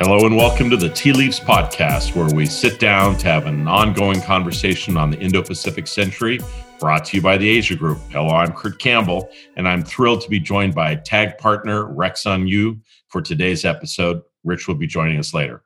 [0.00, 3.66] Hello and welcome to the Tea Leaves Podcast, where we sit down to have an
[3.66, 6.38] ongoing conversation on the Indo Pacific century,
[6.78, 7.98] brought to you by the Asia Group.
[8.12, 12.78] Hello, I'm Kurt Campbell, and I'm thrilled to be joined by tag partner Rexon Ryu
[13.08, 14.22] for today's episode.
[14.44, 15.64] Rich will be joining us later.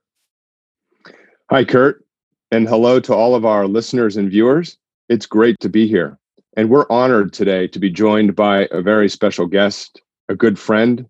[1.50, 2.02] Hi, Kurt,
[2.50, 4.78] and hello to all of our listeners and viewers.
[5.10, 6.18] It's great to be here.
[6.56, 11.06] And we're honored today to be joined by a very special guest, a good friend,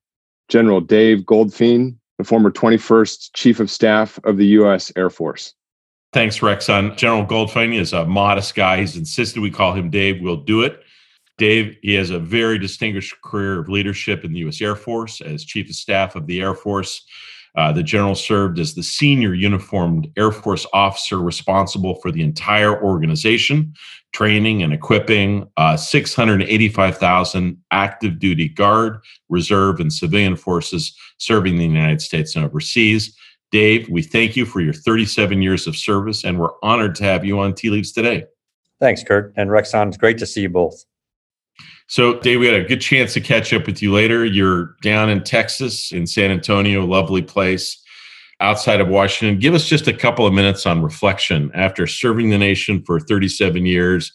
[0.49, 4.93] General Dave Goldfein, the former 21st Chief of Staff of the U.S.
[4.97, 5.55] Air Force.
[6.13, 6.97] Thanks, Rexon.
[6.97, 8.79] General Goldfein is a modest guy.
[8.81, 10.21] He's insisted we call him Dave.
[10.21, 10.83] We'll do it.
[11.39, 14.61] Dave, he has a very distinguished career of leadership in the U.S.
[14.61, 17.05] Air Force as Chief of Staff of the Air Force.
[17.55, 22.83] Uh, the general served as the senior uniformed Air Force officer responsible for the entire
[22.83, 23.75] organization,
[24.13, 28.99] training and equipping uh, 685,000 active duty Guard,
[29.29, 33.17] Reserve, and civilian forces serving the United States and overseas.
[33.51, 37.23] Dave, we thank you for your 37 years of service, and we're honored to have
[37.23, 38.25] you on Tea Leaves today.
[38.81, 39.35] Thanks, Kurt.
[39.37, 40.85] And Rexon, it's great to see you both.
[41.87, 44.25] So, Dave, we had a good chance to catch up with you later.
[44.25, 47.83] You're down in Texas, in San Antonio, lovely place
[48.41, 49.39] outside of Washington.
[49.39, 53.67] Give us just a couple of minutes on reflection after serving the nation for 37
[53.67, 54.13] years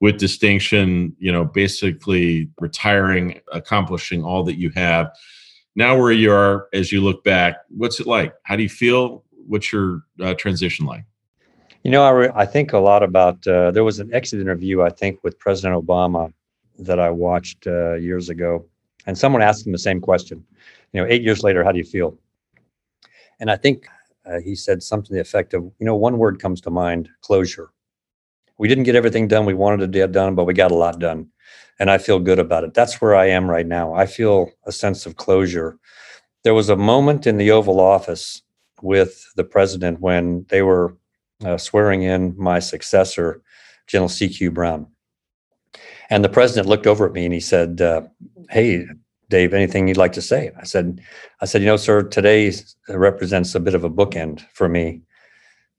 [0.00, 5.10] with distinction, you know, basically retiring, accomplishing all that you have.
[5.76, 8.34] Now, where you are as you look back, what's it like?
[8.44, 9.24] How do you feel?
[9.30, 11.04] What's your uh, transition like?
[11.82, 13.46] You know, I, re- I think a lot about.
[13.46, 16.32] Uh, there was an exit interview, I think, with President Obama
[16.78, 18.66] that I watched uh, years ago,
[19.06, 20.44] and someone asked him the same question.
[20.92, 22.18] You know, eight years later, how do you feel?
[23.40, 23.86] And I think
[24.26, 27.08] uh, he said something to the effect of, you know, one word comes to mind:
[27.20, 27.70] closure.
[28.58, 30.98] We didn't get everything done we wanted to get done, but we got a lot
[30.98, 31.28] done,
[31.78, 32.74] and I feel good about it.
[32.74, 33.94] That's where I am right now.
[33.94, 35.78] I feel a sense of closure.
[36.44, 38.42] There was a moment in the Oval Office
[38.82, 40.96] with the president when they were
[41.44, 43.42] uh, swearing in my successor,
[43.86, 44.50] General C.Q.
[44.50, 44.86] Brown
[46.14, 48.02] and the president looked over at me and he said, uh,
[48.48, 48.86] "Hey,
[49.30, 51.00] Dave, anything you'd like to say?" I said,
[51.40, 52.52] "I said, you know, sir, today
[52.88, 55.02] represents a bit of a bookend for me.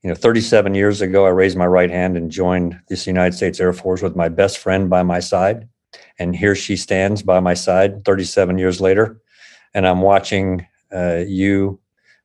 [0.02, 3.62] You know, 37 years ago, I raised my right hand and joined this United States
[3.62, 5.70] Air Force with my best friend by my side,
[6.20, 9.22] and here she stands by my side 37 years later,
[9.74, 11.80] and I'm watching uh, you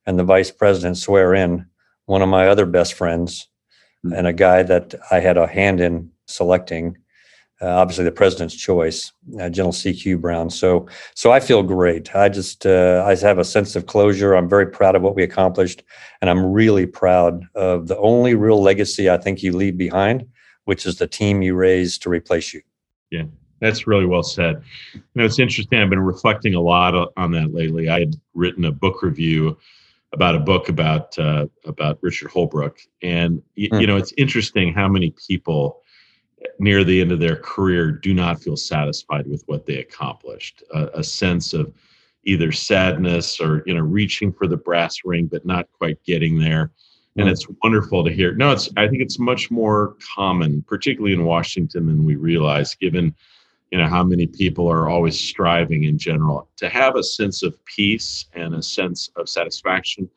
[0.05, 1.65] and the vice president swear in
[2.07, 3.47] one of my other best friends."
[4.05, 4.17] Mm-hmm.
[4.17, 6.97] And a guy that I had a hand in selecting
[7.61, 10.17] uh, obviously the president's choice, uh, General C.Q.
[10.17, 10.49] Brown.
[10.49, 12.15] So, so I feel great.
[12.15, 14.33] I just uh, I have a sense of closure.
[14.33, 15.83] I'm very proud of what we accomplished,
[16.21, 20.25] and I'm really proud of the only real legacy I think you leave behind,
[20.65, 22.61] which is the team you raised to replace you.
[23.11, 23.25] Yeah,
[23.59, 24.63] that's really well said.
[24.93, 25.79] You know, it's interesting.
[25.79, 27.89] I've been reflecting a lot on that lately.
[27.89, 29.57] I had written a book review
[30.13, 33.81] about a book about uh, about Richard Holbrooke, and y- mm.
[33.81, 35.80] you know, it's interesting how many people
[36.59, 40.63] near the end of their career do not feel satisfied with what they accomplished.
[40.73, 41.73] A, a, sense of
[42.23, 46.71] either sadness or you know reaching for the brass ring but not quite getting there.
[47.17, 47.31] And mm.
[47.31, 48.33] it's wonderful to hear.
[48.33, 53.13] No it's i think it's much more common particularly in washington than we realize given
[53.71, 57.63] you know how many people are always striving in general to have a sense of
[57.65, 60.09] peace and a sense of satisfaction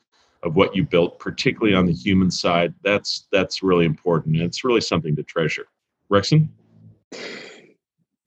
[0.43, 4.37] of what you built particularly on the human side that's that's really important.
[4.37, 5.67] And it's really something to treasure
[6.11, 6.49] Rexon?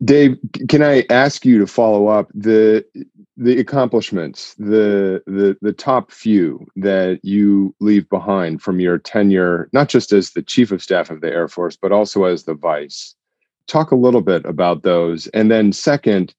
[0.04, 0.38] Dave,
[0.70, 2.86] can I ask you to follow up the
[3.36, 9.90] the accomplishments, the the the top few that you leave behind from your tenure, not
[9.90, 13.16] just as the chief of staff of the Air Force, but also as the vice.
[13.68, 16.34] Talk a little bit about those, and then second,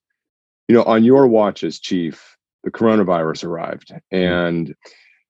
[0.68, 4.74] you know, on your watch as chief, the coronavirus arrived, and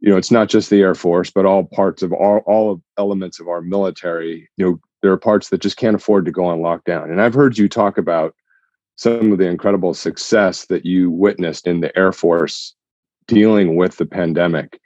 [0.01, 2.83] you know it's not just the Air Force, but all parts of all all of
[2.99, 6.45] elements of our military, you know, there are parts that just can't afford to go
[6.47, 7.05] on lockdown.
[7.05, 8.35] And I've heard you talk about
[8.97, 12.75] some of the incredible success that you witnessed in the Air Force
[13.27, 14.81] dealing with the pandemic.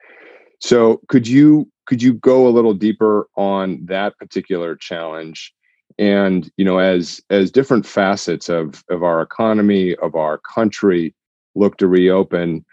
[0.60, 5.52] So could you could you go a little deeper on that particular challenge?
[5.98, 11.14] And you know, as as different facets of of our economy, of our country
[11.54, 12.64] look to reopen,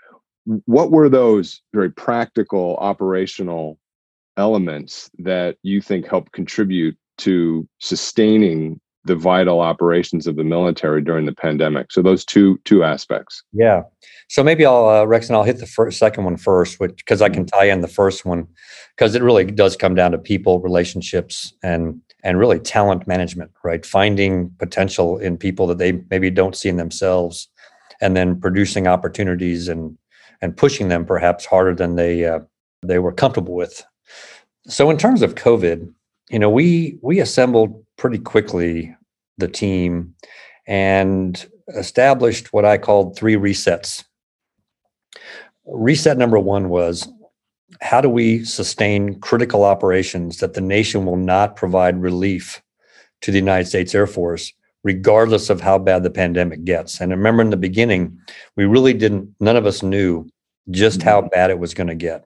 [0.66, 3.80] what were those very practical operational
[4.38, 11.26] elements that you think help contribute to sustaining the vital operations of the military during
[11.26, 11.92] the pandemic.
[11.92, 13.44] So those two two aspects.
[13.54, 13.84] Yeah.
[14.28, 17.30] So maybe I'll uh, Rexon I'll hit the first, second one first, which because I
[17.30, 18.48] can tie in the first one
[18.96, 23.86] because it really does come down to people, relationships, and and really talent management, right?
[23.86, 27.48] Finding potential in people that they maybe don't see in themselves,
[28.02, 29.98] and then producing opportunities and
[30.42, 32.40] and pushing them perhaps harder than they uh,
[32.84, 33.84] they were comfortable with.
[34.68, 35.92] So in terms of COVID,
[36.30, 38.96] you know, we we assembled pretty quickly
[39.38, 40.16] the team
[40.68, 44.04] and established what I called three resets.
[45.66, 47.08] Reset number one was
[47.82, 52.62] how do we sustain critical operations that the nation will not provide relief
[53.22, 54.52] to the United States Air Force,
[54.84, 57.00] regardless of how bad the pandemic gets?
[57.00, 58.18] And I remember in the beginning,
[58.56, 60.28] we really didn't, none of us knew
[60.72, 61.30] just how mm-hmm.
[61.30, 62.26] bad it was going to get.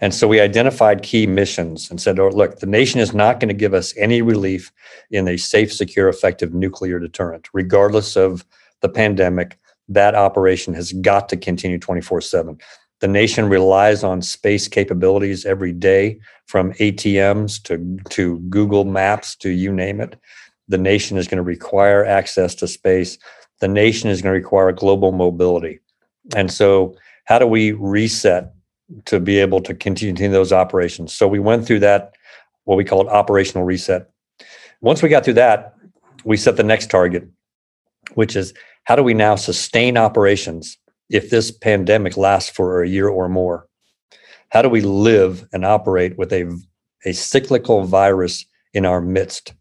[0.00, 3.48] And so we identified key missions and said, oh, look, the nation is not going
[3.48, 4.72] to give us any relief
[5.10, 8.44] in a safe, secure, effective nuclear deterrent, regardless of
[8.80, 9.58] the pandemic.
[9.88, 12.58] That operation has got to continue 24 7.
[13.00, 19.50] The nation relies on space capabilities every day, from ATMs to, to Google Maps to
[19.50, 20.18] you name it.
[20.68, 23.18] The nation is going to require access to space.
[23.60, 25.80] The nation is going to require global mobility.
[26.36, 26.94] And so,
[27.24, 28.52] how do we reset
[29.06, 31.12] to be able to continue those operations?
[31.12, 32.14] So, we went through that,
[32.64, 34.10] what we call it operational reset.
[34.80, 35.74] Once we got through that,
[36.24, 37.28] we set the next target,
[38.14, 38.52] which is
[38.84, 40.76] how do we now sustain operations
[41.08, 43.68] if this pandemic lasts for a year or more?
[44.50, 46.50] How do we live and operate with a,
[47.04, 48.44] a cyclical virus
[48.74, 49.54] in our midst,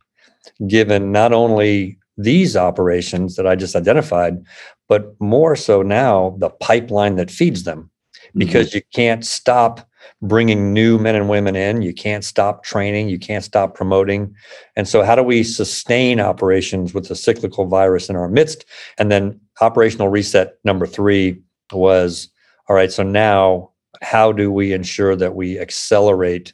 [0.67, 4.43] given not only these operations that I just identified,
[4.89, 7.90] but more so now the pipeline that feeds them.
[8.35, 8.77] Because mm-hmm.
[8.77, 9.87] you can't stop
[10.21, 11.81] bringing new men and women in.
[11.81, 13.09] You can't stop training.
[13.09, 14.35] You can't stop promoting.
[14.75, 18.65] And so, how do we sustain operations with the cyclical virus in our midst?
[18.97, 21.41] And then, operational reset number three
[21.71, 22.29] was
[22.67, 26.53] all right, so now how do we ensure that we accelerate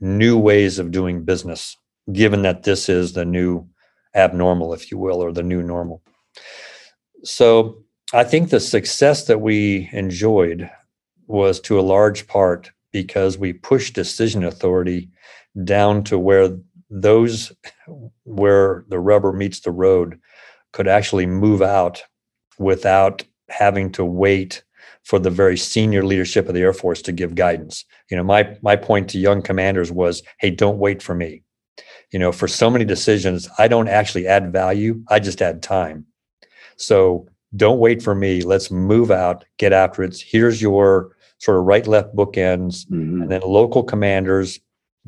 [0.00, 1.76] new ways of doing business,
[2.12, 3.68] given that this is the new
[4.14, 6.02] abnormal, if you will, or the new normal?
[7.24, 10.70] So, I think the success that we enjoyed
[11.26, 15.10] was to a large part because we pushed decision authority
[15.64, 16.56] down to where
[16.88, 17.52] those
[18.24, 20.18] where the rubber meets the road
[20.72, 22.02] could actually move out
[22.58, 24.62] without having to wait
[25.04, 27.84] for the very senior leadership of the air force to give guidance.
[28.10, 31.42] You know my my point to young commanders was hey don't wait for me.
[32.10, 36.06] You know for so many decisions i don't actually add value i just add time.
[36.78, 38.42] So don't wait for me.
[38.42, 40.20] Let's move out get after it.
[40.20, 43.22] Here's your sort of right left bookends mm-hmm.
[43.22, 44.60] and then local commanders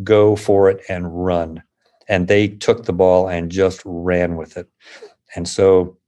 [0.02, 1.62] go for it and run.
[2.08, 4.69] And they took the ball and just ran with it.
[5.34, 5.98] And so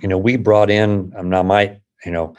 [0.00, 2.34] you know we brought in i'm not my you know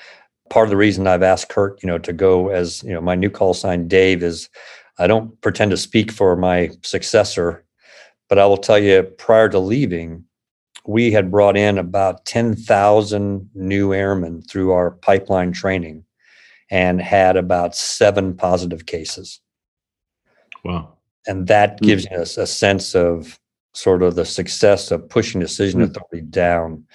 [0.50, 3.16] part of the reason i've asked kurt you know to go as you know my
[3.16, 4.50] new call sign dave is
[4.98, 7.64] i don't pretend to speak for my successor
[8.30, 10.24] but i will tell you prior to leaving
[10.92, 16.04] we had brought in about 10,000 new airmen through our pipeline training
[16.70, 19.40] and had about seven positive cases.
[20.64, 20.94] Wow.
[21.28, 21.86] And that hmm.
[21.86, 22.22] gives mm-hmm.
[22.22, 23.40] us a sense of
[23.74, 25.92] sort of the success of pushing decision mm-hmm.
[25.92, 26.86] authority down.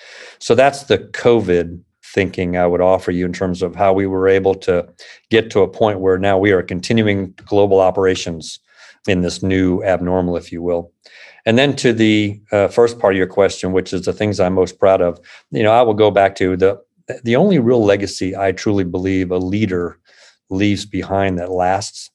[0.40, 4.28] So that's the COVID thinking I would offer you in terms of how we were
[4.28, 4.86] able to
[5.30, 8.60] get to a point where now we are continuing global operations
[9.08, 10.92] in this new abnormal, if you will.
[11.46, 14.54] And then to the uh, first part of your question, which is the things I'm
[14.54, 15.20] most proud of,
[15.52, 16.82] you know, I will go back to the
[17.22, 20.00] the only real legacy I truly believe a leader
[20.50, 22.10] leaves behind that lasts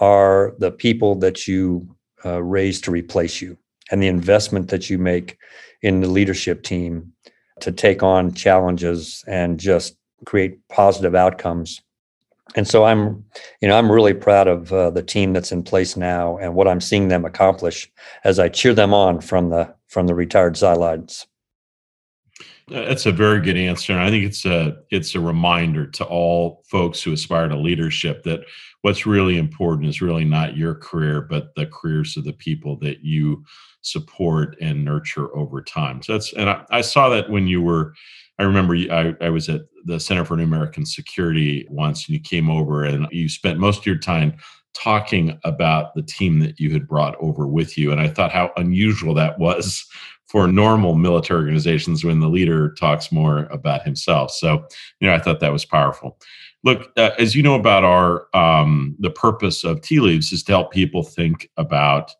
[0.00, 3.58] are the people that you uh, raise to replace you
[3.90, 5.36] and the investment that you make
[5.82, 7.12] in the leadership team
[7.60, 11.82] to take on challenges and just create positive outcomes
[12.56, 13.24] and so i'm
[13.60, 16.68] you know i'm really proud of uh, the team that's in place now and what
[16.68, 17.90] i'm seeing them accomplish
[18.24, 21.26] as i cheer them on from the from the retired sidelines.
[22.68, 26.64] That's a very good answer, and I think it's a it's a reminder to all
[26.68, 28.40] folks who aspire to leadership that
[28.84, 33.02] what's really important is really not your career, but the careers of the people that
[33.02, 33.42] you
[33.80, 36.02] support and nurture over time.
[36.02, 37.94] So that's and I, I saw that when you were.
[38.38, 42.20] I remember I, I was at the Center for New American Security once, and you
[42.20, 44.36] came over and you spent most of your time
[44.74, 47.90] talking about the team that you had brought over with you.
[47.90, 49.86] And I thought how unusual that was
[50.26, 54.32] for normal military organizations when the leader talks more about himself.
[54.32, 54.66] So,
[55.00, 56.18] you know, I thought that was powerful.
[56.64, 60.52] Look, uh, as you know about our um, the purpose of tea leaves is to
[60.52, 62.10] help people think about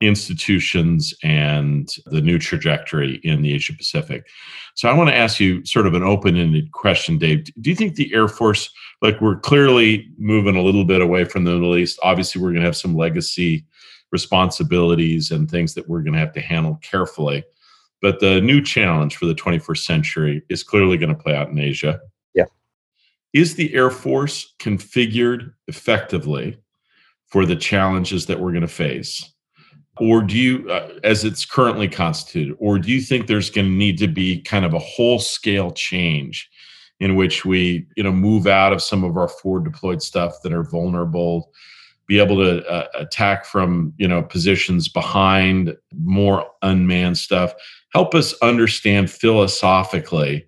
[0.00, 4.26] institutions and the new trajectory in the Asia Pacific.
[4.74, 7.44] So I want to ask you sort of an open-ended question, Dave.
[7.60, 8.70] Do you think the Air Force,
[9.00, 12.00] like we're clearly moving a little bit away from the Middle East?
[12.02, 13.64] Obviously, we're going to have some legacy
[14.10, 17.44] responsibilities and things that we're going to have to handle carefully.
[18.00, 21.58] But the new challenge for the 21st century is clearly going to play out in
[21.58, 22.00] Asia.
[23.32, 26.58] Is the Air Force configured effectively
[27.26, 29.32] for the challenges that we're going to face?
[29.98, 33.72] Or do you, uh, as it's currently constituted, or do you think there's going to
[33.72, 36.50] need to be kind of a whole scale change
[37.00, 40.52] in which we, you know, move out of some of our forward deployed stuff that
[40.52, 41.52] are vulnerable,
[42.06, 47.52] be able to uh, attack from, you know, positions behind more unmanned stuff?
[47.92, 50.46] Help us understand philosophically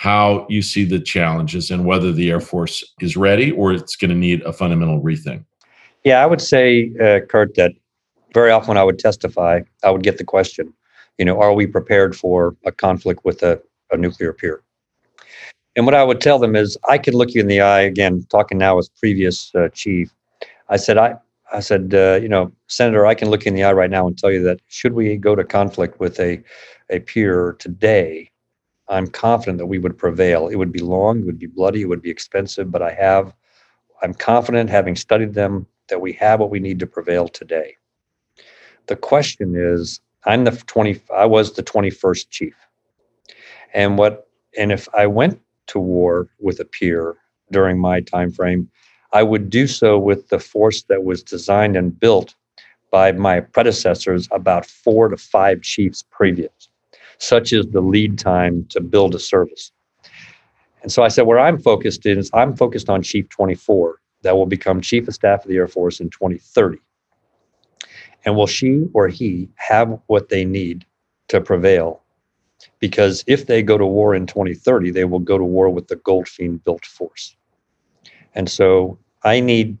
[0.00, 4.08] how you see the challenges and whether the Air Force is ready or it's going
[4.08, 5.44] to need a fundamental rethink.
[6.04, 7.72] Yeah, I would say, uh, Kurt, that
[8.32, 10.72] very often when I would testify, I would get the question,
[11.18, 13.60] you know, are we prepared for a conflict with a,
[13.92, 14.62] a nuclear peer?
[15.76, 18.24] And what I would tell them is, I can look you in the eye again,
[18.30, 20.10] talking now as previous uh, chief.
[20.70, 21.16] I said, I,
[21.52, 24.06] I said, uh, you know, Senator, I can look you in the eye right now
[24.06, 26.42] and tell you that should we go to conflict with a,
[26.88, 28.29] a peer today,
[28.90, 30.48] I'm confident that we would prevail.
[30.48, 33.32] It would be long, it would be bloody, it would be expensive, but I have,
[34.02, 37.76] I'm confident, having studied them, that we have what we need to prevail today.
[38.86, 42.56] The question is, I'm the 20, I was the 21st chief.
[43.74, 44.28] And what,
[44.58, 47.16] and if I went to war with a peer
[47.52, 48.68] during my time frame,
[49.12, 52.34] I would do so with the force that was designed and built
[52.90, 56.69] by my predecessors about four to five chiefs previous
[57.20, 59.72] such as the lead time to build a service.
[60.82, 64.46] And so I said, where I'm focused is I'm focused on Chief 24 that will
[64.46, 66.78] become Chief of Staff of the Air Force in 2030.
[68.24, 70.86] And will she or he have what they need
[71.28, 72.02] to prevail?
[72.78, 75.96] Because if they go to war in 2030, they will go to war with the
[75.96, 77.36] Goldfein built force.
[78.34, 79.76] And so I need,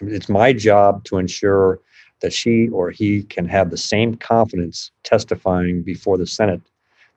[0.00, 1.80] it's my job to ensure
[2.20, 6.62] that she or he can have the same confidence testifying before the Senate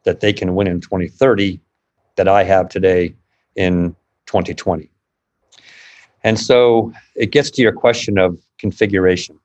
[0.08, 1.60] that they can win in 2030
[2.16, 3.14] that I have today
[3.58, 3.94] in
[4.28, 4.90] 2020.
[6.24, 9.38] And so it gets to your question of configuration.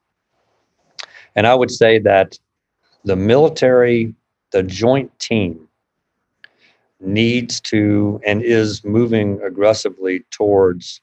[1.34, 2.38] And I would say that
[3.04, 4.14] the military,
[4.52, 5.66] the joint team,
[7.00, 11.00] needs to and is moving aggressively towards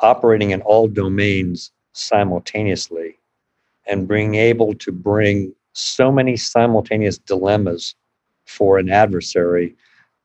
[0.00, 3.18] operating in all domains simultaneously
[3.88, 7.96] and being able to bring so many simultaneous dilemmas
[8.46, 9.74] for an adversary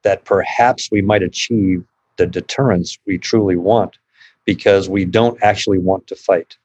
[0.04, 1.84] that perhaps we might achieve
[2.18, 3.98] the deterrence we truly want
[4.46, 6.58] because we don't actually want to fight.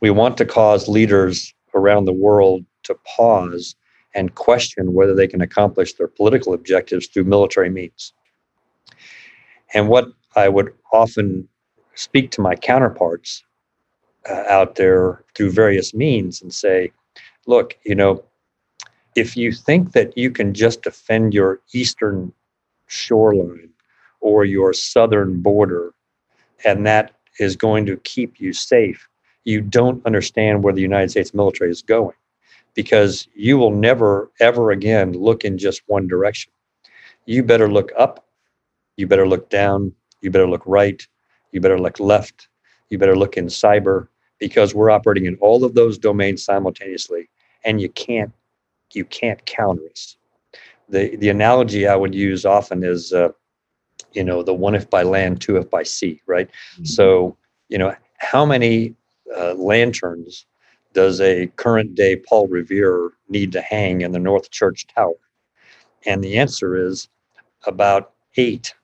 [0.00, 3.74] We want to cause leaders around the world to pause
[4.14, 8.12] and question whether they can accomplish their political objectives through military means.
[9.74, 11.48] And what I would often
[11.94, 13.44] speak to my counterparts
[14.28, 16.92] uh, out there through various means and say,
[17.46, 18.24] look, you know,
[19.16, 22.32] if you think that you can just defend your eastern
[22.86, 23.70] shoreline
[24.20, 25.94] or your southern border
[26.64, 29.08] and that is going to keep you safe,
[29.44, 32.14] you don't understand where the United States military is going
[32.74, 36.52] because you will never, ever again look in just one direction.
[37.26, 38.26] You better look up,
[38.96, 41.06] you better look down, you better look right,
[41.52, 42.48] you better look left,
[42.90, 47.28] you better look in cyber because we're operating in all of those domains simultaneously
[47.64, 48.32] and you can't
[48.94, 50.16] you can't counter us.
[50.88, 53.30] The the analogy I would use often is, uh,
[54.12, 56.48] you know, the one if by land, two if by sea, right?
[56.74, 56.84] Mm-hmm.
[56.84, 57.36] So,
[57.68, 58.94] you know, how many
[59.36, 60.46] uh, lanterns
[60.94, 65.14] does a current day Paul Revere need to hang in the North Church Tower?
[66.06, 67.08] And the answer is
[67.66, 68.74] about eight,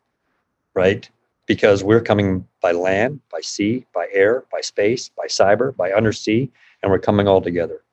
[0.75, 1.09] right?
[1.47, 6.51] Because we're coming by land, by sea, by air, by space, by cyber, by undersea,
[6.83, 7.84] and we're coming all together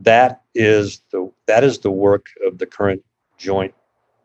[0.00, 3.02] that is the that is the work of the current
[3.38, 3.74] joint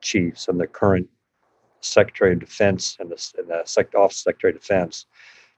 [0.01, 1.07] chiefs and the current
[1.81, 5.05] secretary of defense and the, and the sec, office secretary of defense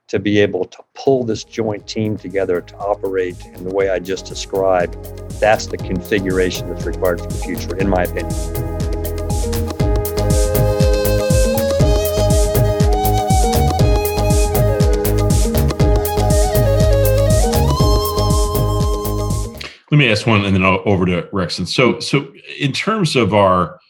[0.08, 3.98] to be able to pull this joint team together to operate in the way I
[3.98, 4.94] just described.
[5.38, 8.77] That's the configuration that's required for the future, in my opinion.
[19.98, 21.66] Let me ask one, and then I'll over to Rexon.
[21.66, 23.80] So, so in terms of our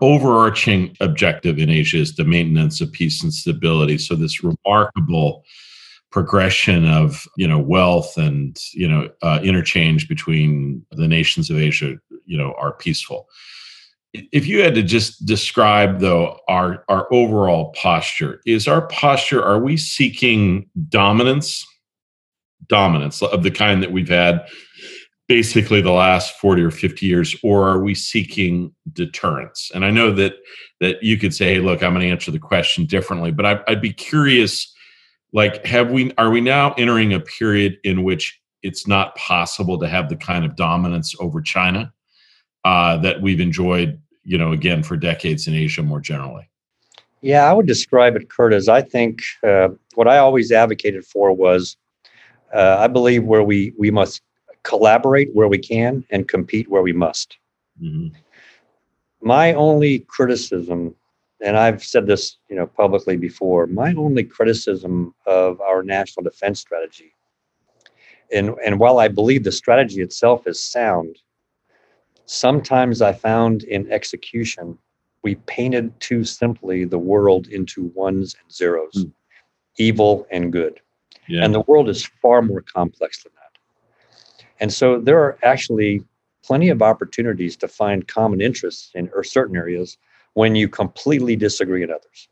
[0.00, 3.98] overarching objective in Asia is the maintenance of peace and stability.
[3.98, 5.42] So this remarkable
[6.12, 11.96] progression of you know wealth and you know uh, interchange between the nations of Asia,
[12.24, 13.28] you know, are peaceful.
[14.14, 19.58] If you had to just describe though our our overall posture, is our posture are
[19.58, 21.66] we seeking dominance,
[22.68, 24.46] dominance of the kind that we've had
[25.32, 29.70] basically the last 40 or 50 years or are we seeking deterrence?
[29.74, 30.34] And i know that
[30.80, 33.60] that you could say hey look i'm going to answer the question differently but I,
[33.68, 34.70] i'd be curious
[35.32, 39.88] like have we are we now entering a period in which it's not possible to
[39.88, 41.90] have the kind of dominance over china
[42.66, 46.46] uh, that we've enjoyed you know again for decades in asia more generally?
[47.22, 51.32] Yeah i would describe it kurt as i think uh, what i always advocated for
[51.32, 51.78] was
[52.52, 54.20] uh, i believe where we we must
[54.64, 57.38] collaborate where we can and compete where we must.
[57.80, 58.08] Mm-hmm.
[59.20, 60.94] My only criticism,
[61.40, 66.60] and I've said this, you know, publicly before, my only criticism of our national defense
[66.60, 67.14] strategy,
[68.32, 71.18] and and while I believe the strategy itself is sound,
[72.24, 74.78] sometimes I found in execution
[75.22, 79.12] we painted too simply the world into ones and zeros, mm.
[79.78, 80.80] evil and good.
[81.28, 81.44] Yeah.
[81.44, 83.41] And the world is far more complex than that.
[84.60, 86.04] And so there are actually
[86.42, 89.96] plenty of opportunities to find common interests in or certain areas
[90.34, 92.28] when you completely disagree in others.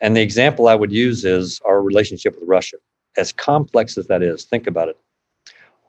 [0.00, 2.76] And the example I would use is our relationship with Russia.
[3.16, 4.96] As complex as that is, think about it.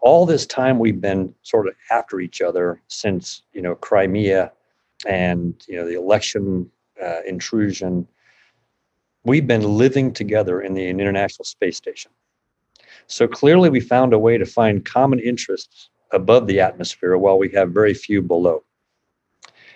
[0.01, 4.51] All this time we've been sort of after each other since, you know, Crimea
[5.05, 6.69] and, you know, the election
[7.03, 8.07] uh, intrusion.
[9.23, 12.11] We've been living together in the International Space Station.
[13.09, 17.49] So clearly, we found a way to find common interests above the atmosphere while we
[17.49, 18.63] have very few below.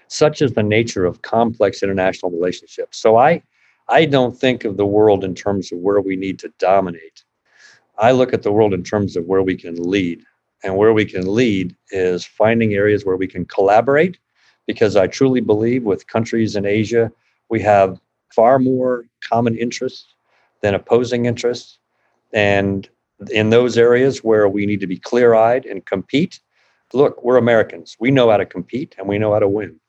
[0.07, 2.99] Such is the nature of complex international relationships.
[2.99, 3.41] So I,
[3.89, 7.23] I don't think of the world in terms of where we need to dominate.
[7.97, 10.23] I look at the world in terms of where we can lead.
[10.63, 14.19] And where we can lead is finding areas where we can collaborate,
[14.67, 17.11] because I truly believe with countries in Asia,
[17.49, 17.99] we have
[18.31, 20.13] far more common interests
[20.61, 21.79] than opposing interests.
[22.31, 22.87] And
[23.29, 26.39] in those areas where we need to be clear eyed and compete,
[26.93, 27.95] look, we're Americans.
[27.99, 29.79] We know how to compete and we know how to win.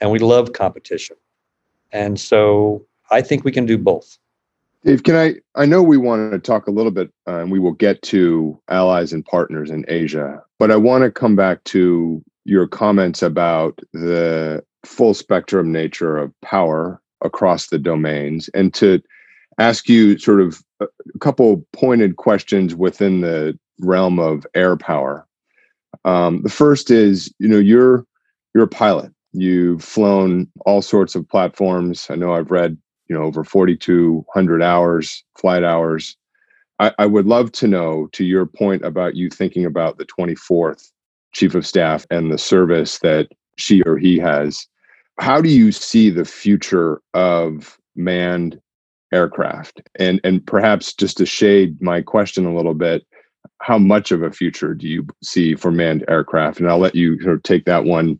[0.00, 1.16] And we love competition.
[1.92, 4.18] And so I think we can do both.
[4.84, 5.34] Dave, can I?
[5.54, 8.60] I know we want to talk a little bit, uh, and we will get to
[8.68, 13.78] allies and partners in Asia, but I want to come back to your comments about
[13.92, 19.00] the full spectrum nature of power across the domains and to
[19.58, 20.86] ask you sort of a
[21.20, 25.26] couple pointed questions within the realm of air power.
[26.04, 28.04] Um, the first is, you know, you're
[28.54, 29.12] you're a pilot.
[29.32, 32.06] You've flown all sorts of platforms.
[32.10, 32.76] I know I've read,
[33.08, 36.16] you know, over 4,200 hours, flight hours.
[36.78, 40.90] I, I would love to know, to your point about you thinking about the 24th
[41.32, 44.66] chief of staff and the service that she or he has.
[45.18, 48.60] How do you see the future of manned
[49.12, 49.80] aircraft.
[49.96, 53.06] And and perhaps just to shade my question a little bit
[53.60, 56.60] how much of a future do you see for manned aircraft?
[56.60, 58.18] And i'll let you sort of take that one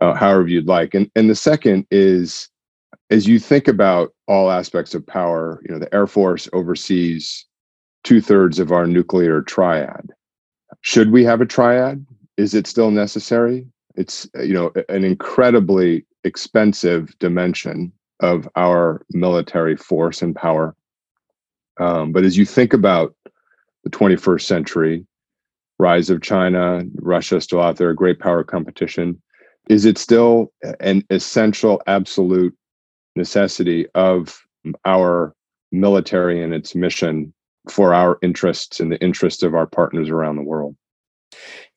[0.00, 0.94] uh, however you'd like.
[0.94, 2.48] And and the second is
[3.10, 7.46] as you think about all aspects of power you know the air force oversees
[8.04, 10.10] two-thirds of our nuclear triad.
[10.80, 12.04] Should we have a triad?
[12.36, 13.66] Is it still necessary?
[13.94, 20.74] It's you know an incredibly expensive dimension of our military force and power.
[21.78, 23.14] Um, but as you think about
[23.84, 25.06] the 21st century,
[25.78, 29.20] rise of China, Russia still out there, great power competition,
[29.68, 32.56] is it still an essential, absolute
[33.16, 34.40] necessity of
[34.84, 35.34] our
[35.70, 37.32] military and its mission
[37.68, 40.76] for our interests and the interests of our partners around the world?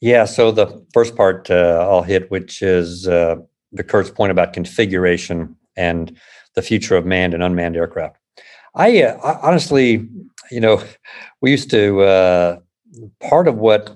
[0.01, 3.38] Yeah, so the first part uh, I'll hit, which is uh,
[3.71, 6.15] the Kurt's point about configuration and
[6.55, 8.17] the future of manned and unmanned aircraft.
[8.75, 10.07] I, uh, I honestly,
[10.51, 10.83] you know,
[11.41, 12.59] we used to uh,
[13.21, 13.95] part of what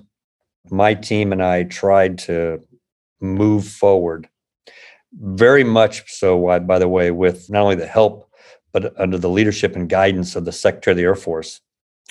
[0.70, 2.60] my team and I tried to
[3.20, 4.28] move forward,
[5.12, 6.58] very much so.
[6.60, 8.30] By the way, with not only the help
[8.72, 11.60] but under the leadership and guidance of the Secretary of the Air Force.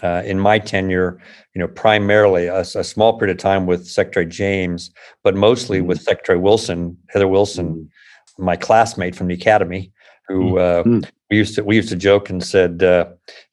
[0.02, 1.20] Uh, in my tenure,
[1.54, 4.92] you know, primarily a, a, small period of time with Secretary James,
[5.26, 7.84] but mostly with Secretary Wilson, Heather Wilson, mm-hmm.
[8.40, 9.92] My classmate from the academy,
[10.28, 11.04] who mm-hmm.
[11.04, 13.06] uh, we used to we used to joke and said, uh,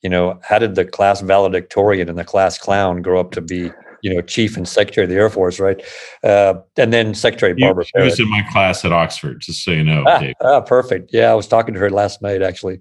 [0.03, 3.71] you know, how did the class valedictorian and the class clown grow up to be,
[4.03, 5.83] you know, chief and secretary of the Air Force, right?
[6.23, 7.85] Uh, and then Secretary you, Barbara.
[7.85, 10.05] She was in my class at Oxford, just so you know.
[10.07, 11.11] Ah, ah, perfect.
[11.13, 12.81] Yeah, I was talking to her last night actually.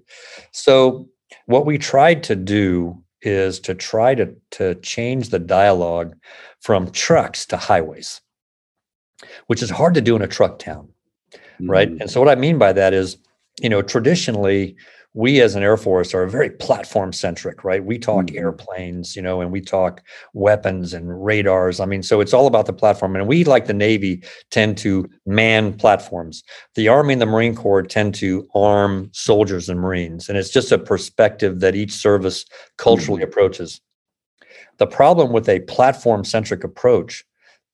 [0.52, 1.08] So
[1.46, 6.14] what we tried to do is to try to to change the dialogue
[6.60, 8.20] from trucks to highways,
[9.46, 10.88] which is hard to do in a truck town,
[11.56, 11.70] mm-hmm.
[11.70, 11.88] right?
[11.88, 13.18] And so what I mean by that is
[13.60, 14.76] you know, traditionally,
[15.14, 17.82] we as an Air Force are very platform centric, right?
[17.82, 18.36] We talk mm-hmm.
[18.36, 20.02] airplanes, you know, and we talk
[20.34, 21.80] weapons and radars.
[21.80, 23.16] I mean, so it's all about the platform.
[23.16, 26.44] And we, like the Navy, tend to man platforms.
[26.74, 30.28] The Army and the Marine Corps tend to arm soldiers and Marines.
[30.28, 32.44] And it's just a perspective that each service
[32.76, 33.30] culturally mm-hmm.
[33.30, 33.80] approaches.
[34.76, 37.24] The problem with a platform centric approach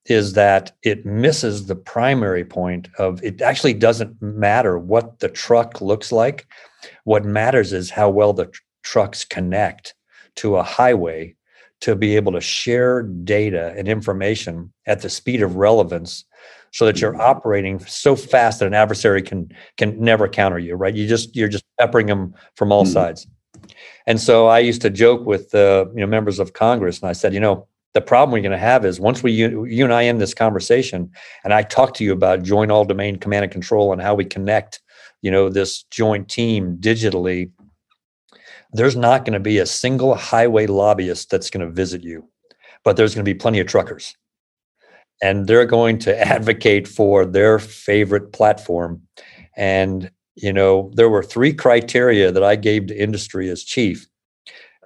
[0.06, 5.80] is that it misses the primary point of it actually doesn't matter what the truck
[5.80, 6.46] looks like.
[7.04, 9.94] What matters is how well the tr- trucks connect
[10.36, 11.36] to a highway
[11.80, 16.24] to be able to share data and information at the speed of relevance
[16.72, 17.20] so that you're mm-hmm.
[17.20, 21.48] operating so fast that an adversary can can never counter you right you just you're
[21.48, 22.92] just peppering them from all mm-hmm.
[22.92, 23.26] sides
[24.06, 27.12] and so i used to joke with uh, you know members of congress and i
[27.12, 29.92] said you know the problem we're going to have is once we you, you and
[29.92, 31.10] I end this conversation,
[31.44, 34.24] and I talk to you about joint all domain command and control and how we
[34.24, 34.80] connect,
[35.20, 37.50] you know, this joint team digitally.
[38.72, 42.26] There's not going to be a single highway lobbyist that's going to visit you,
[42.82, 44.16] but there's going to be plenty of truckers,
[45.22, 49.02] and they're going to advocate for their favorite platform.
[49.54, 54.06] And you know, there were three criteria that I gave to industry as chief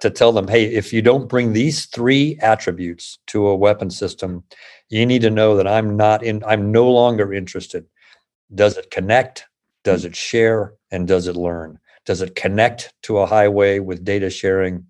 [0.01, 4.43] to tell them, hey, if you don't bring these three attributes to a weapon system,
[4.89, 7.85] you need to know that I'm not in, I'm no longer interested.
[8.53, 9.47] Does it connect?
[9.83, 10.73] Does it share?
[10.91, 11.79] And does it learn?
[12.05, 14.85] Does it connect to a highway with data sharing?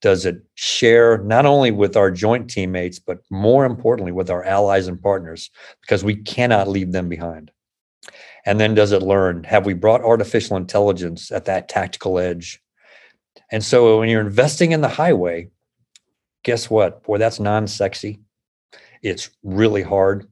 [0.00, 4.88] Does it share not only with our joint teammates, but more importantly, with our allies
[4.88, 5.50] and partners,
[5.82, 7.52] because we cannot leave them behind?
[8.46, 9.44] And then does it learn?
[9.44, 12.62] Have we brought artificial intelligence at that tactical edge?
[13.50, 15.50] And so when you're investing in the highway,
[16.44, 17.02] guess what?
[17.02, 18.20] Boy, that's non sexy.
[19.02, 20.26] It's really hard.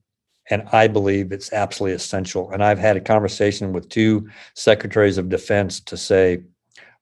[0.50, 2.50] And I believe it's absolutely essential.
[2.50, 6.42] And I've had a conversation with two secretaries of defense to say,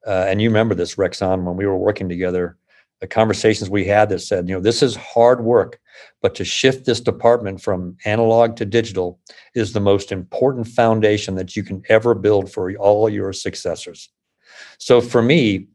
[0.07, 2.57] uh, and you remember this, Rexon, when we were working together,
[3.01, 5.79] the conversations we had that said, you know, this is hard work,
[6.23, 9.21] but to shift this department from analog to digital
[9.55, 14.09] is the most important foundation that you can ever build for all your successors.
[14.79, 15.67] So for me,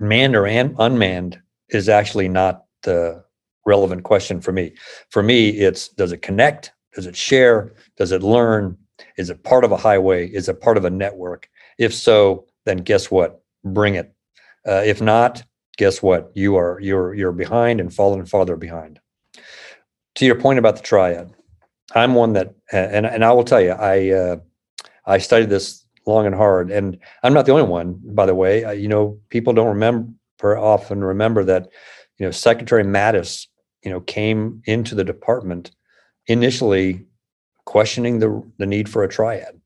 [0.00, 3.24] manned or unmanned is actually not the
[3.66, 4.72] relevant question for me.
[5.10, 6.72] For me, it's does it connect?
[6.94, 7.74] Does it share?
[7.96, 8.76] Does it learn?
[9.16, 10.28] Is it part of a highway?
[10.28, 11.48] Is it part of a network?
[11.78, 13.42] If so, then guess what?
[13.64, 14.12] Bring it.
[14.66, 15.44] Uh, if not,
[15.76, 16.30] guess what?
[16.34, 19.00] You are you're you're behind and falling farther behind.
[20.16, 21.32] To your point about the triad,
[21.94, 24.36] I'm one that, and and I will tell you, I uh,
[25.06, 26.70] I studied this long and hard.
[26.70, 28.64] And I'm not the only one, by the way.
[28.64, 30.08] Uh, you know, people don't remember
[30.42, 31.68] often remember that,
[32.18, 33.46] you know, Secretary Mattis,
[33.82, 35.72] you know, came into the department
[36.26, 37.04] initially
[37.64, 39.60] questioning the the need for a triad.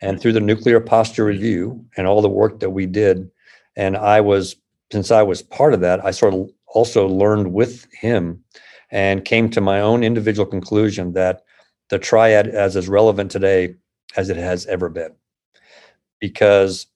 [0.00, 3.30] And through the nuclear posture review and all the work that we did,
[3.76, 4.56] and I was
[4.90, 8.42] since I was part of that, I sort of also learned with him
[8.90, 11.42] and came to my own individual conclusion that
[11.88, 13.74] the triad as is relevant today
[14.16, 15.14] as it has ever been
[16.22, 16.86] because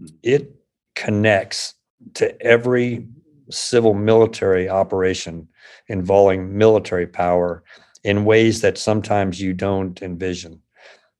[0.00, 0.10] mm.
[0.22, 0.54] it
[0.94, 1.74] connects
[2.14, 3.06] to every
[3.50, 5.46] civil military operation
[5.88, 7.62] involving military power
[8.04, 10.62] in ways that sometimes you don't envision.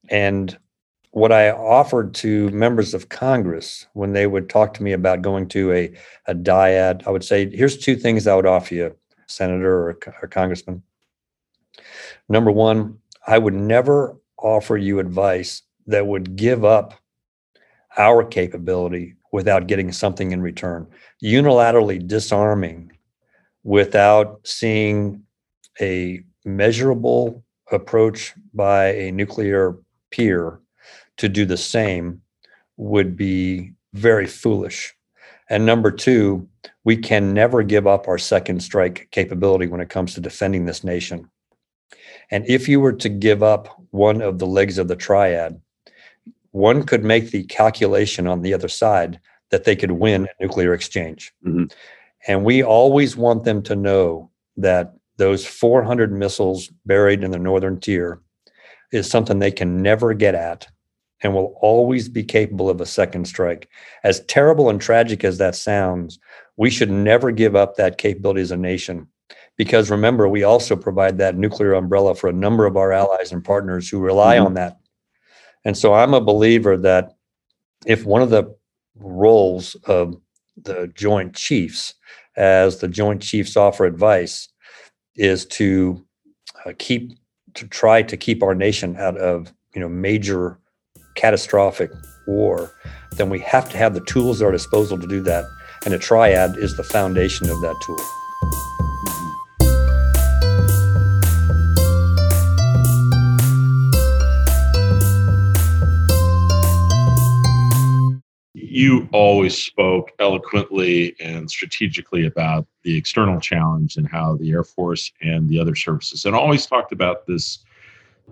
[0.09, 0.57] And
[1.11, 5.49] what I offered to members of Congress when they would talk to me about going
[5.49, 5.93] to a,
[6.27, 10.29] a dyad, I would say, here's two things I would offer you, Senator or, or
[10.29, 10.83] Congressman.
[12.29, 16.95] Number one, I would never offer you advice that would give up
[17.97, 20.87] our capability without getting something in return.
[21.23, 22.93] Unilaterally disarming
[23.65, 25.23] without seeing
[25.81, 29.77] a measurable approach by a nuclear
[30.11, 30.61] peer
[31.17, 32.21] to do the same
[32.77, 34.95] would be very foolish.
[35.49, 36.49] And number two,
[36.85, 40.85] we can never give up our second strike capability when it comes to defending this
[40.85, 41.29] nation.
[42.31, 45.61] And if you were to give up one of the legs of the triad,
[46.51, 50.75] one could make the calculation on the other side that they could win a nuclear
[50.75, 51.33] exchange.
[51.45, 51.65] Mm-hmm.
[52.29, 57.81] And we always want them to know that those 400 missiles buried in the northern
[57.81, 58.21] tier
[58.93, 60.67] is something they can never get at
[61.23, 63.69] and will always be capable of a second strike.
[64.05, 66.19] As terrible and tragic as that sounds,
[66.57, 69.09] we should never give up that capability as a nation.
[69.57, 73.43] Because remember, we also provide that nuclear umbrella for a number of our allies and
[73.43, 74.47] partners who rely mm-hmm.
[74.47, 74.79] on that
[75.67, 77.17] and so I'm a believer that
[77.87, 78.55] if one of the
[78.95, 80.17] roles of
[80.57, 81.95] the Joint Chiefs,
[82.37, 84.49] as the Joint Chiefs offer advice,
[85.17, 86.07] is to
[86.65, 87.19] uh, keep
[87.55, 90.57] to try to keep our nation out of you know major
[91.17, 91.91] catastrophic
[92.29, 92.73] war,
[93.17, 95.45] then we have to have the tools at our disposal to do that.
[95.85, 98.76] And a triad is the foundation of that tool.
[108.77, 115.11] You always spoke eloquently and strategically about the external challenge and how the Air Force
[115.23, 117.65] and the other services, and always talked about this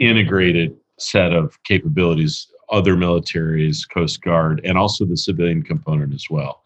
[0.01, 6.63] integrated set of capabilities, other militaries, Coast Guard, and also the civilian component as well.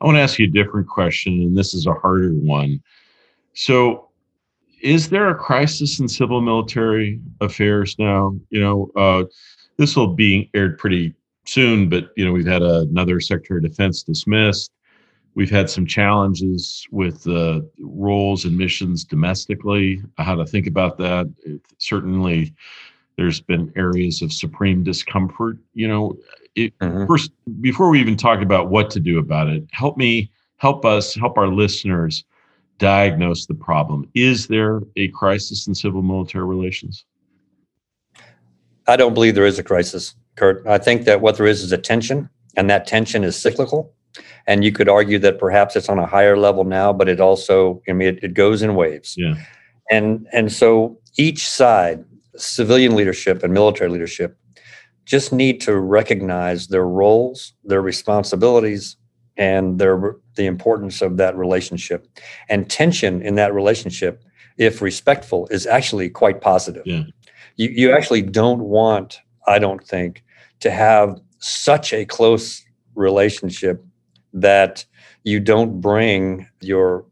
[0.00, 2.80] I want to ask you a different question, and this is a harder one.
[3.54, 4.10] So,
[4.80, 8.36] is there a crisis in civil military affairs now?
[8.50, 9.24] You know, uh,
[9.76, 11.16] this will be aired pretty
[11.48, 14.70] soon, but you know we've had another Secretary of Defense dismissed.
[15.34, 20.02] We've had some challenges with uh, roles and missions domestically.
[20.18, 21.32] How to think about that?
[21.44, 22.52] It, certainly,
[23.16, 25.58] there's been areas of supreme discomfort.
[25.74, 26.16] You know,
[26.54, 27.06] it, mm-hmm.
[27.06, 31.14] first before we even talk about what to do about it, help me, help us,
[31.14, 32.24] help our listeners
[32.78, 34.08] diagnose the problem.
[34.14, 37.04] Is there a crisis in civil military relations?
[38.86, 40.14] I don't believe there is a crisis.
[40.38, 40.66] Kurt.
[40.66, 43.92] I think that what there is is a tension, and that tension is cyclical.
[44.46, 47.82] And you could argue that perhaps it's on a higher level now, but it also,
[47.88, 49.14] I mean, it, it goes in waves.
[49.16, 49.34] Yeah.
[49.90, 52.04] And and so each side,
[52.36, 54.38] civilian leadership and military leadership,
[55.04, 58.96] just need to recognize their roles, their responsibilities,
[59.36, 62.08] and their the importance of that relationship.
[62.48, 64.22] And tension in that relationship,
[64.56, 66.82] if respectful, is actually quite positive.
[66.86, 67.04] Yeah.
[67.56, 70.24] You you actually don't want, I don't think,
[70.60, 73.84] to have such a close relationship
[74.32, 74.84] that
[75.24, 77.04] you don't bring your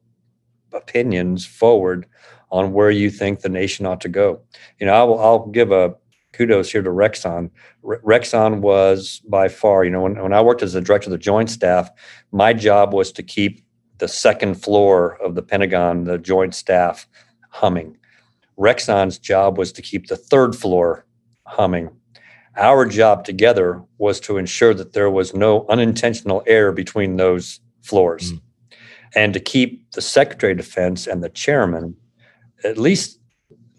[0.73, 2.07] opinions forward
[2.51, 4.41] on where you think the nation ought to go.
[4.79, 5.95] You know, I'll, I'll give a
[6.33, 7.51] kudos here to Rexon.
[7.83, 11.13] Re- Rexon was by far, you know, when, when I worked as the director of
[11.13, 11.91] the Joint Staff,
[12.33, 13.65] my job was to keep
[13.99, 17.09] the second floor of the Pentagon, the Joint Staff,
[17.51, 17.97] humming.
[18.59, 21.07] Rexon's job was to keep the third floor
[21.47, 21.91] humming.
[22.57, 28.33] Our job together was to ensure that there was no unintentional air between those floors
[28.33, 28.41] mm.
[29.15, 31.97] and to keep the Secretary of Defense and the chairman
[32.65, 33.21] at least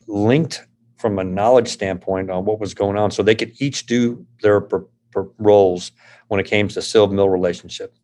[0.07, 0.65] linked
[0.97, 4.61] from a knowledge standpoint on what was going on so they could each do their
[4.61, 5.91] per, per roles
[6.27, 7.95] when it came to civil mill relationship.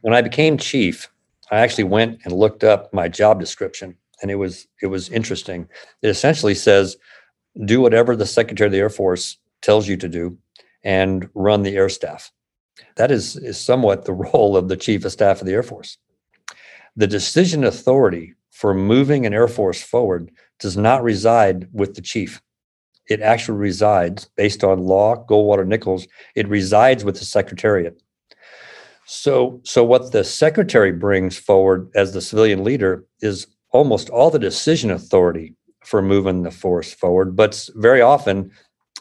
[0.00, 1.10] When I became chief,
[1.50, 5.68] I actually went and looked up my job description and it was it was interesting.
[6.02, 6.96] It essentially says
[7.64, 10.38] do whatever the Secretary of the Air Force tells you to do
[10.84, 12.30] and run the air staff.
[12.96, 15.98] That is, is somewhat the role of the chief of staff of the Air Force.
[16.96, 22.42] The decision authority for moving an Air Force forward does not reside with the chief.
[23.08, 28.00] It actually resides, based on law, Goldwater Nichols, it resides with the Secretariat.
[29.06, 34.38] So, so what the secretary brings forward as the civilian leader is almost all the
[34.38, 38.50] decision authority for moving the force forward, but very often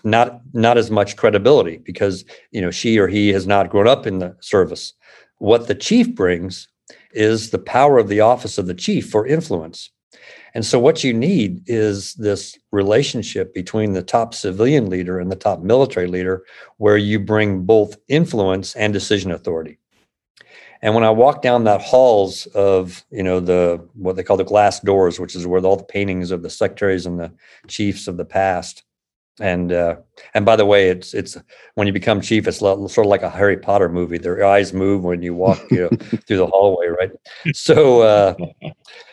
[0.10, 4.08] not not as much credibility because you know she or he has not grown up
[4.08, 4.94] in the service.
[5.38, 6.68] What the chief brings
[7.12, 9.92] is the power of the office of the chief for influence.
[10.54, 15.36] And so what you need is this relationship between the top civilian leader and the
[15.36, 16.44] top military leader
[16.78, 19.78] where you bring both influence and decision authority.
[20.82, 24.44] And when i walk down that halls of you know the what they call the
[24.44, 27.32] glass doors which is where all the paintings of the secretaries and the
[27.68, 28.84] chiefs of the past
[29.40, 29.98] and uh,
[30.34, 31.38] and by the way, it's it's
[31.76, 34.18] when you become chief, it's sort of like a Harry Potter movie.
[34.18, 35.90] Their eyes move when you walk you know,
[36.28, 37.12] through the hallway, right?
[37.54, 38.36] So uh,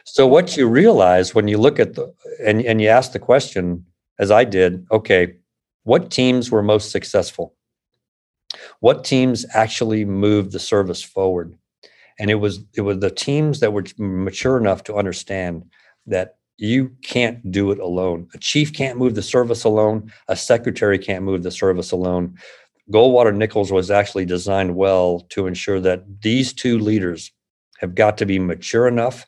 [0.04, 3.84] so what you realize when you look at the and and you ask the question,
[4.18, 5.34] as I did, okay,
[5.82, 7.54] what teams were most successful?
[8.80, 11.56] What teams actually moved the service forward?
[12.18, 15.64] And it was it was the teams that were mature enough to understand
[16.06, 18.28] that you can't do it alone.
[18.34, 20.12] A chief can't move the service alone.
[20.28, 22.36] A secretary can't move the service alone.
[22.92, 27.32] Goldwater Nichols was actually designed well to ensure that these two leaders
[27.78, 29.26] have got to be mature enough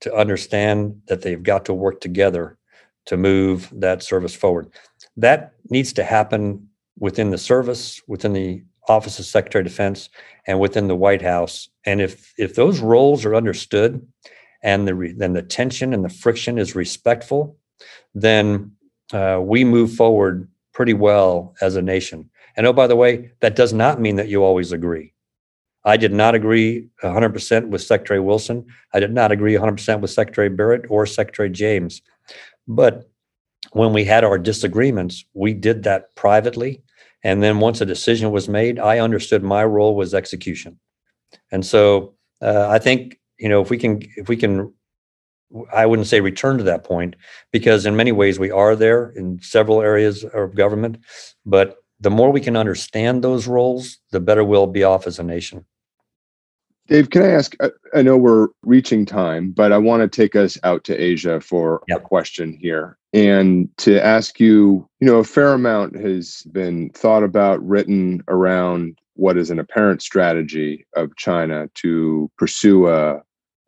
[0.00, 2.58] to understand that they've got to work together
[3.06, 4.68] to move that service forward.
[5.16, 10.08] That needs to happen within the service, within the Office of Secretary of Defense,
[10.46, 11.68] and within the White House.
[11.84, 14.04] And if if those roles are understood
[14.62, 17.56] and the then the tension and the friction is respectful,
[18.14, 18.72] then
[19.12, 22.30] uh, we move forward pretty well as a nation.
[22.56, 25.12] And oh, by the way, that does not mean that you always agree.
[25.84, 28.66] I did not agree 100% with Secretary Wilson.
[28.94, 32.02] I did not agree 100% with Secretary Barrett or Secretary James.
[32.68, 33.10] But
[33.72, 36.82] when we had our disagreements, we did that privately
[37.24, 40.78] And then once a decision was made, I understood my role was execution.
[41.50, 44.72] And so uh, I think you know if we can if we can
[45.72, 47.16] I wouldn't say return to that point
[47.50, 50.98] because in many ways we are there in several areas of government,
[51.44, 55.22] but the more we can understand those roles, the better we'll be off as a
[55.22, 55.64] nation.
[56.88, 57.54] Dave, can I ask?
[57.94, 61.82] I know we're reaching time, but I want to take us out to Asia for
[61.86, 61.98] yep.
[61.98, 64.88] a question here and to ask you.
[65.00, 70.02] You know, a fair amount has been thought about, written around what is an apparent
[70.02, 73.22] strategy of China to pursue a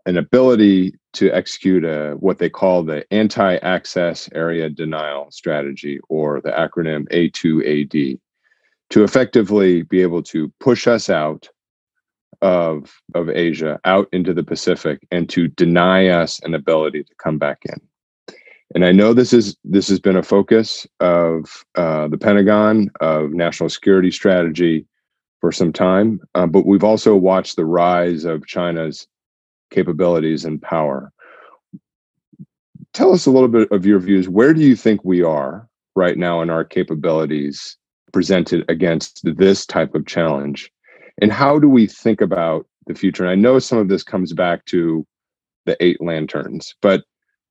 [0.06, 6.50] an ability to execute a what they call the anti-access area denial strategy or the
[6.50, 8.18] acronym A2AD
[8.90, 11.48] to effectively be able to push us out
[12.42, 17.38] of of Asia out into the Pacific and to deny us an ability to come
[17.38, 17.80] back in.
[18.74, 23.30] And I know this is this has been a focus of uh, the Pentagon of
[23.32, 24.86] national security strategy
[25.44, 29.06] for some time, uh, but we've also watched the rise of China's
[29.70, 31.12] capabilities and power.
[32.94, 34.26] Tell us a little bit of your views.
[34.26, 37.76] Where do you think we are right now in our capabilities
[38.10, 40.72] presented against this type of challenge?
[41.20, 43.24] And how do we think about the future?
[43.24, 45.06] And I know some of this comes back to
[45.66, 47.04] the eight lanterns, but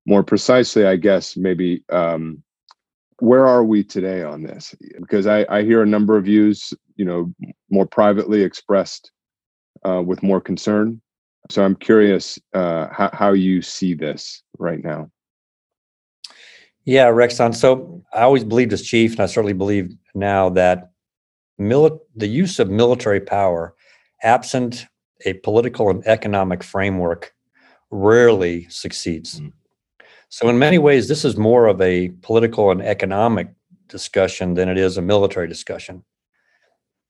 [0.08, 2.42] more precisely, I guess maybe um,
[3.20, 4.76] where are we today on this?
[5.00, 7.34] Because I, I hear a number of views, you know,
[7.70, 9.12] more privately expressed
[9.86, 11.02] uh, with more concern
[11.50, 15.10] so I'm curious uh, how, how you see this right now.
[16.86, 17.56] Yeah, Rexon.
[17.56, 20.92] So I always believed as chief, and I certainly believe now that
[21.60, 23.76] mili- the use of military power,
[24.22, 24.88] absent
[25.26, 27.34] a political and economic framework,
[27.90, 29.40] rarely succeeds.
[29.40, 29.54] Mm.
[30.36, 33.50] So, in many ways, this is more of a political and economic
[33.88, 36.04] discussion than it is a military discussion.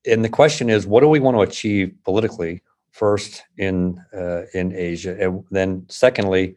[0.06, 2.62] And the question is, what do we want to achieve politically?
[2.94, 6.56] first in uh, in Asia, and then secondly,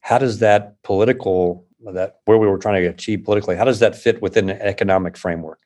[0.00, 3.96] how does that political that where we were trying to achieve politically, how does that
[3.96, 5.58] fit within an economic framework?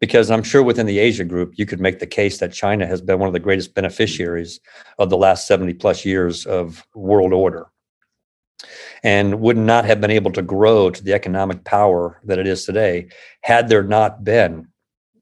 [0.00, 3.00] Because I'm sure within the Asia group, you could make the case that China has
[3.00, 4.60] been one of the greatest beneficiaries
[4.98, 7.71] of the last 70 plus years of world order
[9.02, 12.64] and would not have been able to grow to the economic power that it is
[12.64, 13.08] today
[13.42, 14.68] had there not been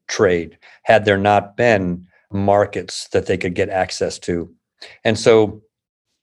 [0.07, 4.53] trade, had there not been markets that they could get access to.
[5.03, 5.61] And so,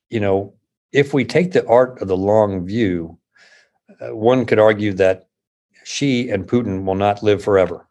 [0.09, 0.53] you know,
[0.91, 3.17] if we take the art of the long view,
[4.01, 5.27] uh, one could argue that
[5.83, 7.87] Xi and Putin will not live forever.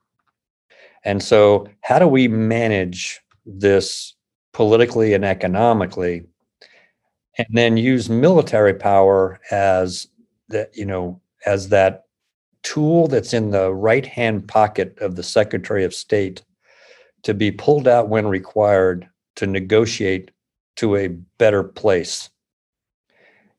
[1.04, 4.14] And so, how do we manage this
[4.52, 6.24] politically and economically,
[7.38, 10.08] and then use military power as
[10.48, 12.04] that, you know, as that
[12.62, 16.44] tool that's in the right hand pocket of the Secretary of State
[17.22, 20.30] to be pulled out when required to negotiate
[20.76, 22.28] to a better place.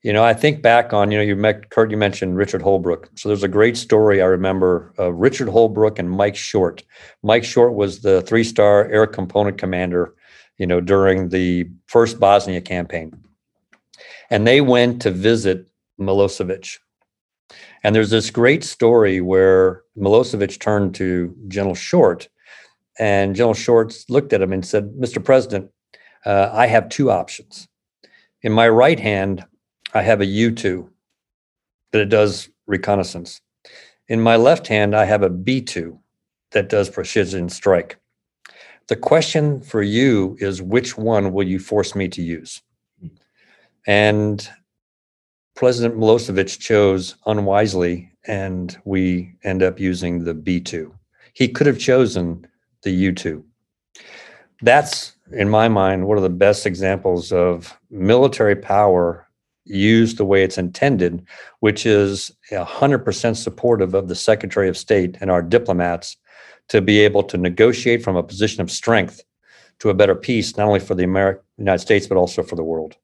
[0.01, 3.07] You know, I think back on, you know, you met, Kurt, you mentioned Richard Holbrooke.
[3.15, 6.83] So there's a great story I remember of Richard Holbrooke and Mike Short.
[7.21, 10.15] Mike Short was the three star air component commander,
[10.57, 13.13] you know, during the first Bosnia campaign.
[14.29, 15.67] And they went to visit
[15.99, 16.77] Milosevic.
[17.83, 22.29] And there's this great story where Milosevic turned to General Short
[22.99, 25.23] and General Short looked at him and said, Mr.
[25.23, 25.71] President,
[26.25, 27.67] uh, I have two options.
[28.41, 29.45] In my right hand,
[29.93, 30.89] I have a U 2
[31.91, 33.41] that it does reconnaissance.
[34.09, 35.97] In my left hand, I have a B 2
[36.51, 37.97] that does precision strike.
[38.87, 42.61] The question for you is which one will you force me to use?
[43.89, 44.47] And
[45.55, 50.93] President Milosevic chose unwisely, and we end up using the B 2.
[51.33, 52.45] He could have chosen
[52.83, 53.43] the U2.
[54.61, 59.27] That's, in my mind, one of the best examples of military power
[59.65, 61.25] used the way it's intended,
[61.61, 66.15] which is 100% supportive of the Secretary of State and our diplomats
[66.67, 69.23] to be able to negotiate from a position of strength
[69.79, 72.63] to a better peace, not only for the American United States, but also for the
[72.63, 72.95] world.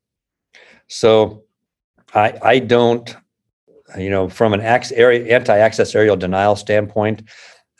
[0.88, 1.44] So
[2.14, 3.16] I, I don't,
[3.98, 7.24] you know, from an anti-access area denial standpoint,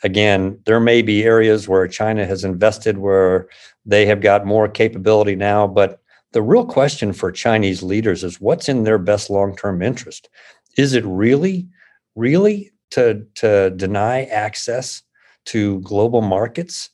[0.02, 3.48] again, there may be areas where China has invested where
[3.84, 6.00] they have got more capability now, but
[6.32, 10.28] the real question for Chinese leaders is what's in their best long-term interest?
[10.76, 11.68] Is it really,
[12.14, 15.02] really to, to deny access
[15.46, 16.90] to global markets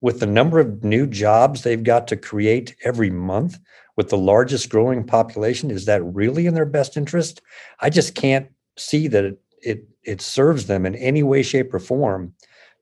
[0.00, 3.58] with the number of new jobs they've got to create every month
[4.00, 5.70] with the largest growing population?
[5.70, 7.42] Is that really in their best interest?
[7.80, 8.48] I just can't
[8.78, 12.32] see that it, it it serves them in any way, shape, or form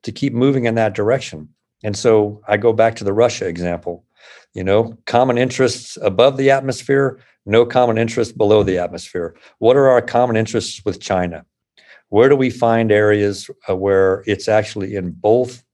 [0.04, 1.48] to keep moving in that direction.
[1.82, 4.04] And so I go back to the Russia example.
[4.54, 9.34] You know, common interests above the atmosphere, no common interests below the atmosphere.
[9.58, 11.44] What are our common interests with China?
[12.10, 15.64] Where do we find areas uh, where it's actually in both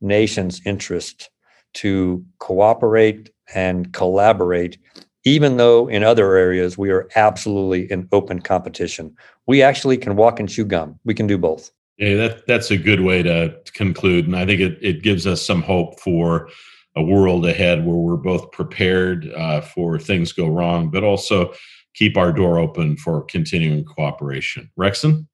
[0.00, 1.28] nations' interest
[1.74, 4.78] to cooperate and collaborate,
[5.24, 9.14] even though in other areas we are absolutely in open competition?
[9.46, 10.98] We actually can walk and chew gum.
[11.04, 11.70] We can do both.
[11.98, 15.40] Yeah, that that's a good way to conclude, and I think it it gives us
[15.40, 16.48] some hope for
[16.96, 21.52] a world ahead where we're both prepared uh, for things go wrong, but also
[21.94, 24.70] keep our door open for continuing cooperation.
[24.78, 25.26] Rexon?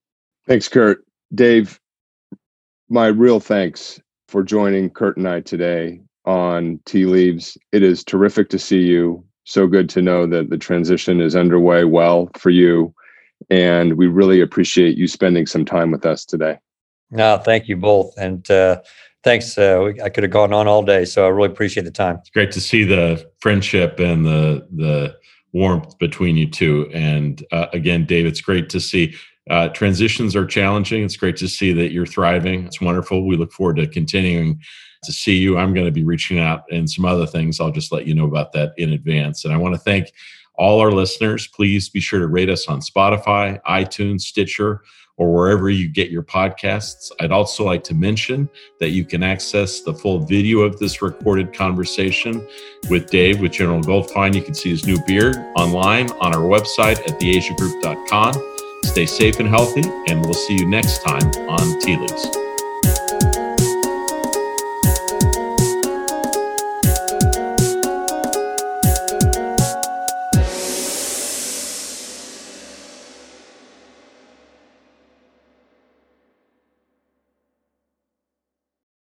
[0.46, 1.04] Thanks, Kurt.
[1.34, 1.80] Dave,
[2.88, 6.00] my real thanks for joining Kurt and I today
[6.31, 7.59] on Tea Leaves.
[7.72, 9.24] It is terrific to see you.
[9.45, 12.95] So good to know that the transition is underway well for you.
[13.51, 16.59] And we really appreciate you spending some time with us today.
[17.11, 18.14] No, thank you both.
[18.16, 18.81] And uh,
[19.24, 19.59] thanks.
[19.59, 22.18] Uh, I could have gone on all day, so I really appreciate the time.
[22.20, 25.16] It's great to see the friendship and the the
[25.53, 26.89] warmth between you two.
[26.95, 29.16] And uh, again, Dave, it's great to see.
[29.49, 31.03] Uh, transitions are challenging.
[31.03, 32.66] It's great to see that you're thriving.
[32.66, 33.26] It's wonderful.
[33.26, 34.61] We look forward to continuing
[35.03, 35.57] to see you.
[35.57, 37.61] I'm going to be reaching out and some other things.
[37.61, 39.44] I'll just let you know about that in advance.
[39.44, 40.12] And I want to thank
[40.55, 41.46] all our listeners.
[41.46, 44.82] Please be sure to rate us on Spotify, iTunes, Stitcher
[45.20, 47.12] or wherever you get your podcasts.
[47.20, 48.48] I'd also like to mention
[48.78, 52.46] that you can access the full video of this recorded conversation
[52.88, 54.34] with Dave with General Goldfein.
[54.34, 58.32] You can see his new beard online on our website at theasiagroup.com.
[58.84, 62.49] Stay safe and healthy, and we'll see you next time on Tea Leaves.